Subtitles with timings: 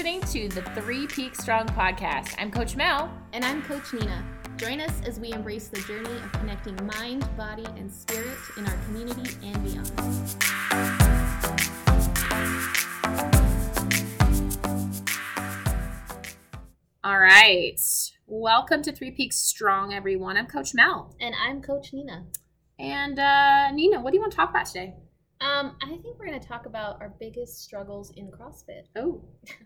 [0.00, 2.34] listening to the Three Peaks Strong podcast.
[2.38, 3.12] I'm Coach Mel.
[3.34, 4.24] And I'm Coach Nina.
[4.56, 8.74] Join us as we embrace the journey of connecting mind, body, and spirit in our
[8.86, 9.90] community and beyond.
[17.04, 17.78] All right.
[18.26, 20.38] Welcome to Three Peaks Strong, everyone.
[20.38, 21.14] I'm Coach Mel.
[21.20, 22.24] And I'm Coach Nina.
[22.78, 24.94] And uh, Nina, what do you want to talk about today?
[25.42, 28.84] Um, I think we're going to talk about our biggest struggles in CrossFit.
[28.96, 29.22] Oh.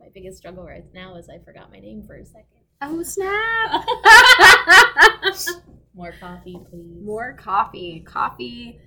[0.00, 2.44] My biggest struggle right now is I forgot my name for a second.
[2.80, 3.84] Oh, snap.
[5.94, 7.04] More coffee, please.
[7.04, 8.00] More coffee.
[8.06, 8.78] Coffee.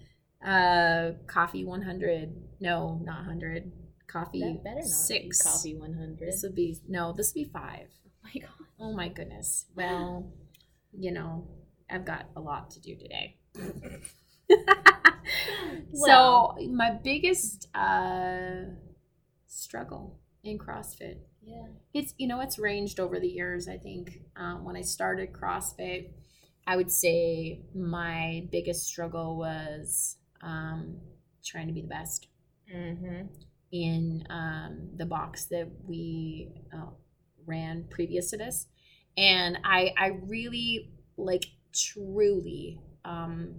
[0.45, 2.33] Uh, coffee 100.
[2.61, 3.71] No, not 100.
[4.07, 5.41] Coffee That better not six.
[5.41, 6.19] coffee 100.
[6.19, 7.87] This would be, no, this would be five.
[8.05, 8.49] oh my god.
[8.79, 9.65] Oh my goodness.
[9.75, 10.31] Well,
[10.97, 11.47] you know,
[11.89, 13.37] I've got a lot to do today.
[15.93, 16.55] Well.
[16.57, 18.63] so, my biggest uh,
[19.47, 21.67] struggle in CrossFit, Yeah.
[21.93, 23.67] it's, you know, it's ranged over the years.
[23.67, 26.09] I think um, when I started CrossFit,
[26.67, 30.97] I would say my biggest struggle was um,
[31.43, 32.27] trying to be the best
[32.73, 33.25] Mm-hmm.
[33.73, 36.85] in um, the box that we uh,
[37.45, 38.67] ran previous to this
[39.17, 43.55] and i i really like truly um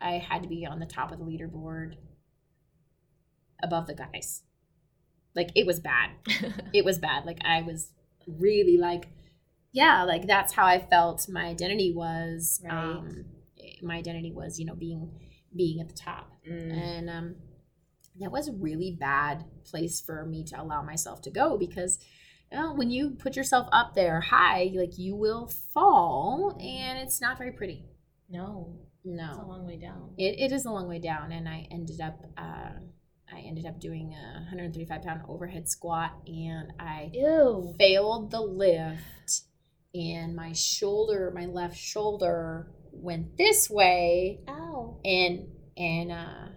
[0.00, 1.94] i had to be on the top of the leaderboard
[3.62, 4.42] above the guys
[5.36, 6.10] like it was bad
[6.72, 7.92] it was bad like i was
[8.26, 9.04] really like
[9.72, 12.72] yeah like that's how i felt my identity was Right.
[12.72, 13.26] um
[13.82, 15.10] my identity was you know being
[15.54, 16.72] being at the top Mm.
[16.72, 17.34] and um,
[18.20, 21.98] that was a really bad place for me to allow myself to go because
[22.52, 27.20] you know, when you put yourself up there high, like you will fall, and it's
[27.20, 27.84] not very pretty.
[28.30, 28.76] No.
[29.04, 29.28] No.
[29.30, 30.10] It's a long way down.
[30.16, 32.70] it, it is a long way down, and I ended up uh,
[33.32, 37.74] I ended up doing a 135 pound overhead squat, and I Ew.
[37.78, 39.42] failed the lift,
[39.94, 45.00] and my shoulder, my left shoulder, went this way, Ow.
[45.04, 46.48] and and uh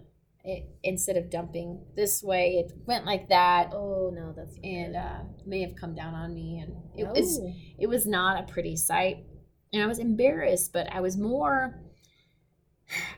[0.46, 5.20] it instead of dumping this way it went like that Oh no, that's and uh
[5.46, 7.12] may have come down on me and it No.
[7.12, 7.42] was
[7.78, 9.26] it was not a pretty sight
[9.74, 11.82] and i was embarrassed but i was more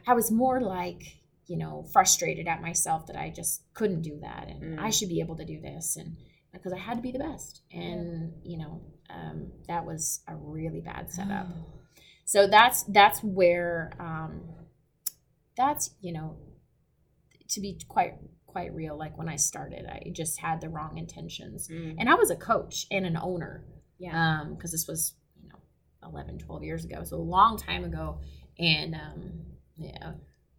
[0.08, 1.04] i was more like
[1.52, 4.80] you know frustrated at myself that i just couldn't do that and Mm.
[4.88, 6.10] i should be able to do this and
[6.54, 7.54] because i had to be the best.
[7.86, 8.74] And you know
[9.18, 9.38] um,
[9.72, 10.04] that was
[10.34, 11.48] a really bad setup.
[12.34, 14.34] So that's that's where um
[15.62, 16.28] that's you know
[17.54, 18.14] to be quite
[18.46, 21.60] quite real like when i started i just had the wrong intentions.
[21.70, 21.96] Mm.
[22.00, 23.54] and i was a coach and an owner
[24.06, 24.14] Yeah.
[24.42, 25.02] um because this was
[25.42, 25.60] you know
[26.10, 27.04] 11 12 years ago.
[27.04, 28.06] So a long time ago.
[28.60, 29.20] And um
[29.78, 30.12] yeah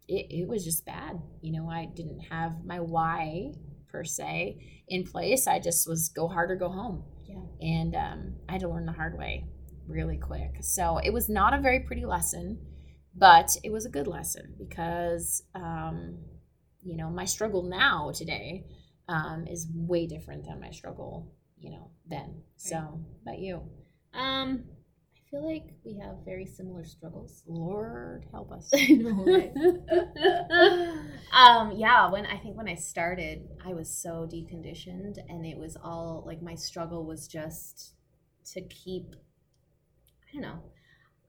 [0.07, 3.51] it, it was just bad you know i didn't have my why
[3.93, 5.47] per se in place.
[5.47, 7.03] I just was go hard or go home.
[7.25, 7.39] Yeah.
[7.61, 9.45] and um, i had to learn the hard way
[9.87, 10.57] really quick.
[10.61, 12.59] So it was not a very pretty lesson
[13.15, 16.17] but it was a good lesson because um,
[16.81, 18.65] you know my struggle now today
[19.07, 22.41] um, is way different than my struggle you know then.
[22.57, 23.61] So about you?
[24.13, 24.65] Um,
[25.33, 27.43] feel like we have very similar struggles.
[27.47, 29.51] lord help us I know, right?
[31.33, 35.75] um, yeah, when I think when I started, I was so deconditioned, and it was
[35.83, 37.93] all like my struggle was just
[38.53, 39.15] to keep.
[40.29, 40.59] I don't know.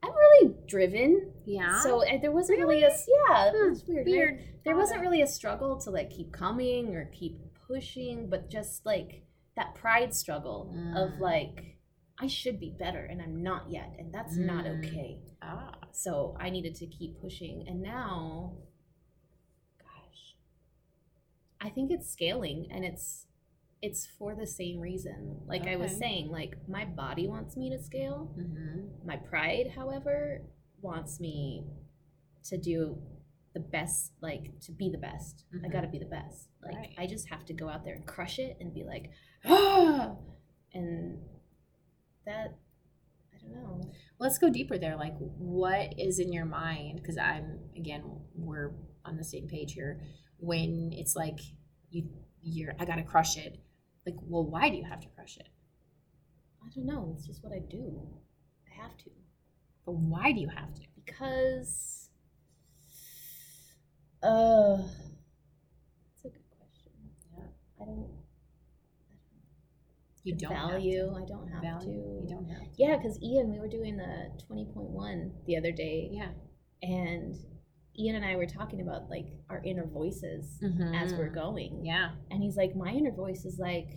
[0.03, 3.51] I'm really driven, yeah so uh, there wasn't really, a yeah.
[3.55, 4.07] Hmm, It's weird.
[4.37, 4.41] right?
[4.65, 9.23] There wasn't really a struggle to like keep coming or keep pushing, but just like
[9.57, 11.21] that pride struggle of Mm.
[11.21, 11.74] like
[12.19, 14.79] I should be better and I'm not yet, and that's not Mm.
[14.79, 15.21] okay.
[15.43, 17.67] ah So I needed to keep pushing.
[17.69, 18.57] And now,
[19.79, 20.37] gosh,
[21.61, 23.27] I think it's scaling and it's
[23.83, 25.41] it's for the same reason.
[25.47, 28.35] Like I was saying, like my body wants me to scale.
[28.39, 29.07] mm-hmm.
[29.07, 30.41] My pride, however,
[30.81, 31.67] wants me
[32.45, 32.97] to do
[33.53, 35.45] the best, like to be the best.
[35.53, 35.73] I Mhm.
[35.73, 36.49] gotta be the best.
[36.63, 36.95] Like Right.
[36.97, 39.11] I just have to go out there and crush it and be like,
[39.45, 40.17] ah,
[42.27, 42.57] that
[43.35, 43.81] I don't know.
[44.19, 48.03] let's go deeper there like what is in your mind because i'm again
[48.35, 48.73] we're
[49.05, 50.01] on the same page here
[50.39, 51.39] when it's like
[51.91, 52.09] you
[52.43, 53.59] you're i gotta crush it
[54.07, 55.49] like well why do you have to crush it
[56.65, 57.13] I don't know.
[57.15, 58.01] It's just what I do.
[58.67, 59.11] I have to.
[59.85, 62.09] but why do you have to because
[64.23, 66.93] uh that's a good question
[67.37, 67.45] Yeah.
[67.83, 68.09] i don't
[70.25, 71.15] you don't have value to.
[71.15, 71.93] i don't have value to
[72.23, 72.69] you don't have to.
[72.79, 76.31] yeah because ian we were doing the 20.1 the other day yeah
[76.83, 77.37] and
[77.99, 80.59] ian and i were talking about like our inner voices
[80.95, 81.35] as we're Mhm.
[81.35, 83.89] going yeah and he's like my inner voice is like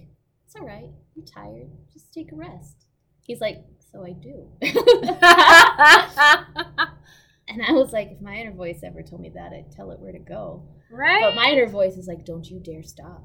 [0.45, 0.89] It's all right.
[1.15, 1.69] You're tired.
[1.91, 2.85] Just take a rest.
[3.27, 3.57] He's like,
[3.91, 4.47] So I do.
[4.61, 4.77] and
[7.63, 10.11] I was like, If my inner voice ever told me that, I'd tell it where
[10.13, 10.63] to go.
[10.89, 11.21] right.
[11.21, 13.23] But my inner voice is like, Don't you dare stop.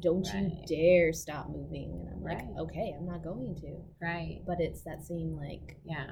[0.00, 1.92] Don't you dare stop moving.
[2.06, 2.58] And I'm like, Right.
[2.58, 3.76] Okay, I'm not going to.
[4.00, 4.42] right.
[4.46, 6.10] But it's that same, like, Yeah.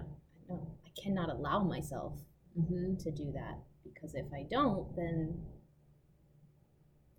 [0.49, 2.19] no, I cannot allow myself
[2.55, 5.43] hmm to do that because if I don't, then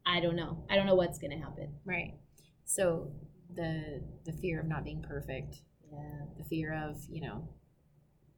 [0.05, 0.63] I don't know.
[0.69, 1.75] I don't know what's gonna happen.
[1.85, 2.13] Right.
[2.65, 3.11] So
[3.53, 5.61] the the fear of not being perfect,
[5.91, 6.25] Yeah.
[6.37, 7.47] the fear of you know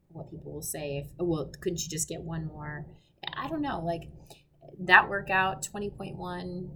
[0.10, 2.86] what people will say if oh, well couldn't you just get one more?
[3.34, 3.82] I don't know.
[3.84, 4.10] Like
[4.80, 6.70] that workout twenty point one.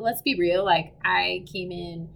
[0.00, 0.64] Let's be real.
[0.64, 2.08] Like I came in,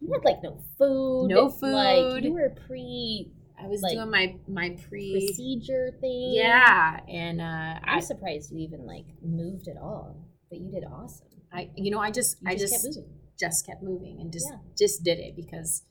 [0.00, 1.28] You had like no food.
[1.28, 2.24] No Like food.
[2.24, 3.30] you were pre
[3.62, 5.12] I was Like, doing my my pre.
[5.26, 6.32] procedure thing.
[6.34, 10.16] Yeah, and uh, I'm I, surprised you even like moved at all.
[10.50, 11.26] But you did awesome.
[11.52, 13.10] I, you know, I just, You I just, just, kept moving.
[13.38, 14.58] just kept moving and just Yeah.
[14.78, 15.82] just did it because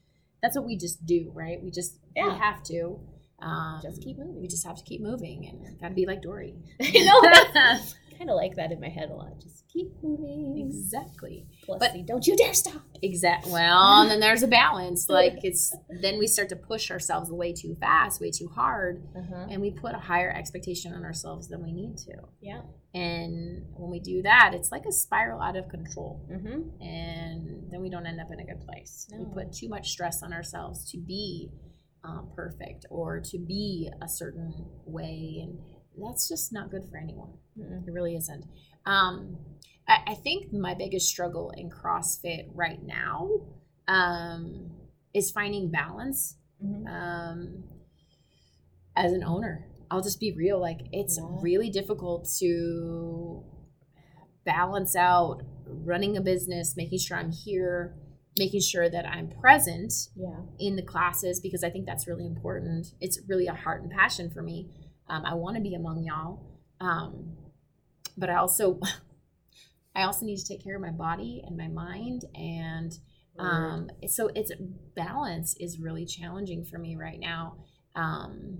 [0.41, 1.61] that's what we just do, right?
[1.61, 2.99] We just we have to.
[3.41, 4.41] Um, Just keep moving.
[4.41, 6.55] We just have to keep moving and gotta be like Dory.
[6.81, 7.21] Know.
[8.19, 9.39] kind of like that in my head a lot.
[9.41, 10.57] Just keep moving.
[10.67, 11.47] exactly.
[11.63, 12.81] Plus, But- don't you dare stop.
[13.01, 13.47] Exact.
[13.47, 15.07] Well, and then there's a balance.
[15.09, 19.21] Like it's then we start to push ourselves way too fast, way too hard, Uh
[19.29, 19.47] huh.
[19.49, 22.13] and we put a higher expectation on ourselves than we need to.
[22.41, 22.61] Yeah.
[22.93, 26.25] And when we do that, it's like a spiral out of control.
[26.31, 26.81] Mm-hmm.
[26.83, 29.07] and then we don't end up in a good place.
[29.11, 29.19] No.
[29.19, 31.51] We put too much stress on ourselves to be
[32.03, 34.53] um, perfect or to be a certain
[34.85, 35.59] way, and
[36.05, 37.33] that's just not good for anyone.
[37.57, 37.87] Mm-mm.
[37.87, 38.45] It really isn't.
[38.85, 39.37] Um,
[39.87, 43.29] I, I think my biggest struggle in CrossFit right now
[43.87, 44.71] um,
[45.13, 46.87] is finding balance Mm-hmm.
[46.87, 47.63] um,
[48.97, 49.65] as an owner.
[49.89, 50.59] I'll just be real.
[50.59, 51.27] Like it's Yeah.
[51.41, 53.43] really difficult to
[54.45, 57.95] balance out running a business, making sure I'm here,
[58.37, 60.41] making sure that I'm present Yeah.
[60.59, 62.87] in the classes because I think that's really important.
[62.99, 64.69] It's really a heart and passion for me.
[65.09, 66.45] Um, I want to be among y'all,
[66.79, 67.35] um,
[68.17, 68.79] but I also,
[69.95, 72.93] I also need to take care of my body and my mind and
[73.37, 74.51] um so it's
[74.97, 77.55] balance is really challenging for me right now
[77.95, 78.57] um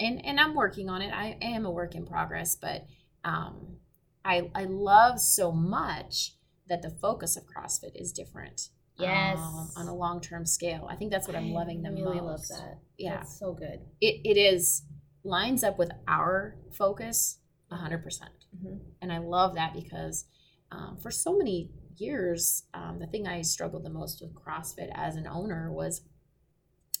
[0.00, 2.86] and and i'm working on it i am a work in progress but
[3.24, 3.76] um
[4.24, 6.32] i i love so much
[6.66, 8.68] that the focus of crossfit is different
[8.98, 9.38] Yes.
[9.38, 12.50] um, on a long-term scale i think that's what i'm loving the I really most
[12.50, 12.78] love that.
[12.96, 13.80] yeah That's so good.
[14.00, 14.82] it, it is
[15.26, 17.38] lines up with our focus
[17.70, 18.80] 100% Mhm.
[19.02, 20.26] and I love that because
[20.70, 25.14] um, for so many years, um, the thing I struggled the most with CrossFit as
[25.16, 26.02] an owner was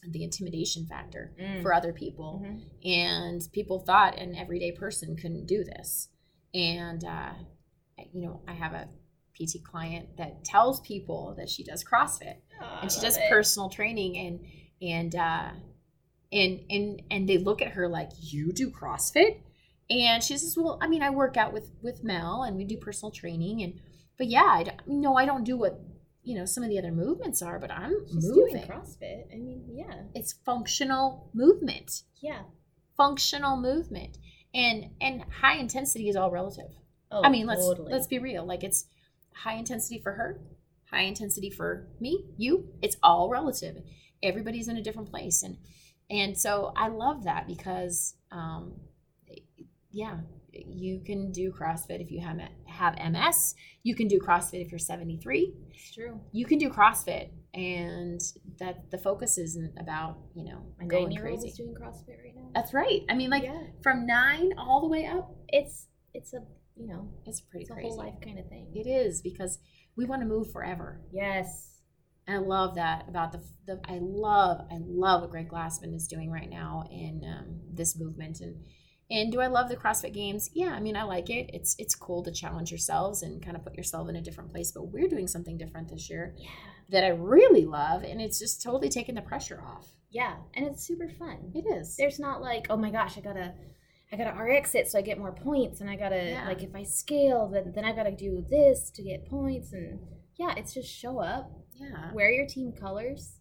[0.08, 1.62] the intimidation factor Mm.
[1.62, 2.42] for other people.
[2.44, 2.62] Mhm.
[2.84, 6.08] And people thought an everyday person couldn't do this.
[6.54, 7.34] And, uh,
[8.12, 8.88] you know, I have a
[9.34, 12.36] PT client that tells people that she does CrossFit
[12.80, 14.40] and she does personal training and,
[14.80, 15.52] and, uh,
[16.36, 19.40] and, and, and they look at her like, you do CrossFit?
[19.88, 22.76] And she says, "Well, I mean, I work out with with Mel, and we do
[22.76, 23.74] personal training, and
[24.18, 25.80] but yeah, I don't, no, I don't do what
[26.24, 28.54] you know some of the other movements are, but I'm She's moving.
[28.56, 29.32] doing CrossFit.
[29.32, 30.02] I mean, yeah.
[30.12, 32.42] It's functional movement, Yeah.
[32.96, 34.18] functional movement,
[34.52, 36.72] and and high intensity is all relative.
[37.12, 37.92] Oh, I mean, let's totally.
[37.92, 38.44] let's be real.
[38.44, 38.86] Like it's
[39.34, 40.40] high intensity for her,
[40.90, 42.70] high intensity for me, you.
[42.82, 43.76] It's all relative.
[44.20, 45.58] Everybody's in a different place, and
[46.10, 48.74] and so I love that because, um,
[49.90, 50.18] yeah,
[50.52, 53.54] you can do CrossFit if you have have MS.
[53.82, 55.52] You can do CrossFit if you're 73.
[55.70, 56.20] It's true.
[56.32, 58.20] You can do CrossFit, and
[58.58, 61.52] that the focus isn't about you know My going crazy.
[61.56, 62.48] doing CrossFit right now.
[62.54, 63.02] That's right.
[63.10, 63.62] I mean, like yeah.
[63.82, 66.38] from nine all the way up, It's it's a
[66.76, 67.88] you know it's pretty it's a crazy.
[67.88, 68.72] whole life kind of thing.
[68.74, 69.58] It is because
[69.96, 71.00] we want to move forever.
[71.12, 71.75] Yes.
[72.26, 76.08] And I love that about the, the I love I love what Greg Glassman is
[76.08, 78.56] doing right now in um, this movement and
[79.08, 80.50] and do I love the CrossFit Games?
[80.52, 81.50] Yeah, I mean I like it.
[81.52, 84.72] It's it's cool to challenge yourselves and kind of put yourself in a different place.
[84.72, 86.48] But we're doing something different this year Yeah.
[86.90, 89.86] that I really love, and it's just totally taking the pressure off.
[90.10, 91.52] Yeah, and it's super fun.
[91.54, 91.96] It is.
[91.96, 93.54] There's not like, oh my gosh, I gotta,
[94.12, 96.44] I gotta RX it so I get more points, and I gotta Yeah.
[96.48, 100.00] like if I scale, then then I gotta do this to get points, and
[100.36, 102.12] yeah, it's just show up, yeah.
[102.12, 103.40] wear your team colors,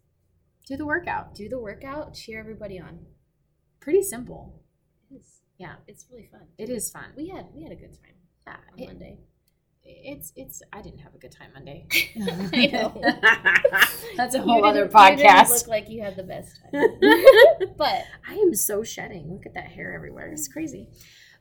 [0.68, 1.36] Do the workout.
[1.36, 3.00] do the workout, cheer everybody on.
[3.80, 4.62] Pretty simple.
[5.12, 5.75] It's, Yeah.
[5.88, 6.48] it's really fun.
[6.58, 7.06] It is fun.
[7.15, 8.15] We had we had a good time
[8.48, 8.58] Yeah.
[8.74, 9.20] on It- Monday.
[9.88, 11.86] it's it's I didn't have a good time Monday.
[12.54, 13.00] I know.
[14.18, 15.50] That's a whole other podcast.
[15.50, 16.82] look like you had the best time,
[17.77, 19.32] but I am so shedding.
[19.32, 20.32] Look at that hair everywhere.
[20.32, 20.89] It's crazy.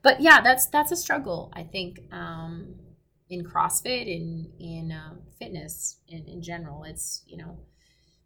[0.02, 1.50] But yeah, that's that's a struggle.
[1.54, 2.74] I think um
[3.30, 6.84] in CrossFit in in um, fitness in, in general.
[6.84, 7.58] It's you know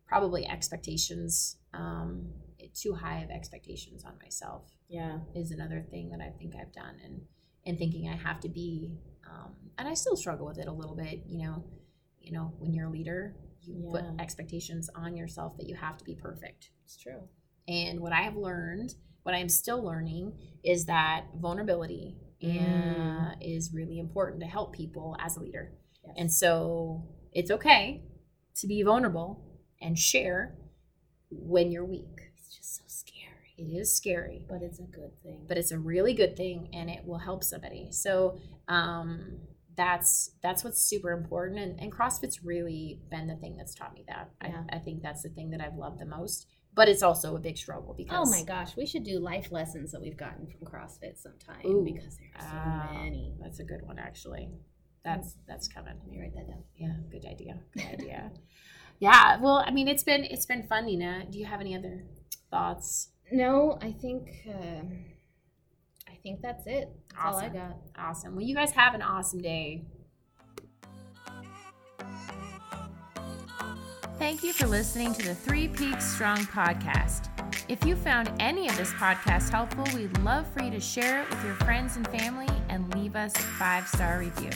[0.06, 2.28] probably expectations um,
[2.74, 4.64] too high of expectations on myself.
[4.88, 7.22] Yeah, is another thing that I think I've done and
[7.66, 8.92] and thinking I have to be
[9.28, 11.22] um, and I still struggle with it a little bit.
[11.26, 11.64] You know,
[12.20, 13.90] you know when you're a leader, you Yeah.
[14.00, 16.70] put expectations on yourself that you have to be perfect.
[16.84, 17.20] it's true.
[17.68, 20.32] And what I have learned, what I am still learning,
[20.64, 23.32] is that vulnerability Mm.
[23.32, 25.72] uh, is really important to help people as a leader.
[26.04, 26.14] Yes.
[26.16, 27.02] And so
[27.32, 28.02] it's okay
[28.56, 29.44] to be vulnerable
[29.80, 30.56] and share
[31.30, 32.06] when you're weak.
[32.36, 35.44] it's just so scary, It is scary, but it's a good thing.
[35.48, 37.88] but it's a really good thing and it will help somebody.
[37.90, 39.38] So um,
[39.76, 41.58] that's that's what's super important.
[41.60, 44.30] And, and CrossFit's really been the thing that's taught me that.
[44.42, 44.62] Yeah.
[44.72, 46.46] I, I think that's the thing that I've loved the most.
[46.78, 49.90] But it's also a big struggle because Oh my gosh, we should do life lessons
[49.90, 51.82] that we've gotten from CrossFit sometime Ooh.
[51.84, 53.34] because there are so Ah, many.
[53.40, 54.48] That's a good one, actually.
[55.04, 55.94] That's that's coming.
[55.98, 56.62] Let me write that down.
[56.76, 57.58] Yeah, good idea.
[57.74, 58.30] Good idea.
[59.00, 59.40] yeah.
[59.40, 61.24] Well, I mean, it's been it's been fun, Nina.
[61.28, 62.04] Do you have any other
[62.48, 63.10] thoughts?
[63.32, 65.04] No, I think um
[66.08, 66.92] I think that's it.
[67.12, 67.76] That's all I got.
[67.98, 68.36] Awesome.
[68.36, 69.82] Well, you guys have an awesome day.
[74.18, 77.28] Thank you for listening to the Three Peaks Strong podcast.
[77.68, 81.30] If you found any of this podcast helpful, we'd love for you to share it
[81.30, 84.50] with your friends and family and leave us a five star review.